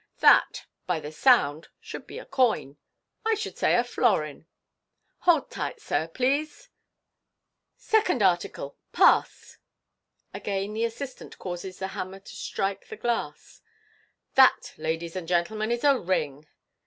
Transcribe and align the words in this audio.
"That, 0.19 0.65
by 0.87 0.99
the 0.99 1.11
sound, 1.11 1.67
should 1.79 2.07
be 2.07 2.17
a 2.17 2.25
coin, 2.25 2.77
I 3.23 3.35
should 3.35 3.55
say 3.59 3.75
a 3.75 3.83
florin. 3.83 4.47
Hold 5.29 5.51
tight, 5.51 5.79
sir, 5.79 6.07
please. 6.07 6.69
Second 7.77 8.23
article, 8.23 8.79
pass!" 8.93 9.59
Again 10.33 10.73
the 10.73 10.85
assistant 10.85 11.37
causes 11.37 11.77
the 11.77 11.89
hammer 11.89 12.19
to 12.19 12.35
strike 12.35 12.87
the 12.87 12.97
glass. 12.97 13.61
"That, 14.33 14.73
ladies 14.75 15.15
and 15.15 15.27
gentlemen, 15.27 15.69
is 15.71 15.83
a 15.83 15.99
ring. 15.99 16.47